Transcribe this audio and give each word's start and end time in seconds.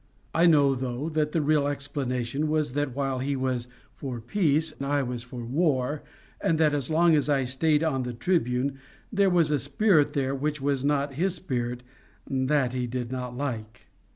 I 0.33 0.47
know, 0.47 0.73
though, 0.73 1.09
that 1.09 1.31
the 1.31 1.43
real 1.43 1.67
explanation 1.67 2.47
was 2.47 2.73
that 2.73 2.95
while 2.95 3.19
he 3.19 3.35
was 3.35 3.67
for 3.93 4.19
peace 4.19 4.73
I 4.81 5.03
was 5.03 5.21
for 5.21 5.45
war, 5.45 6.01
and 6.43 6.57
that 6.57 6.73
as 6.73 6.89
long 6.89 7.13
as 7.13 7.29
I 7.29 7.43
stayed 7.43 7.83
on 7.83 8.01
the 8.01 8.13
Tribune 8.13 8.79
there 9.13 9.29
was 9.29 9.51
a 9.51 9.59
spirit 9.59 10.13
there 10.13 10.33
which 10.33 10.59
was 10.59 10.83
not 10.83 11.13
his 11.13 11.35
spirit 11.35 11.83
that 12.27 12.73
he 12.73 12.87
did 12.87 13.11
not 13.11 13.37
like. 13.37 13.85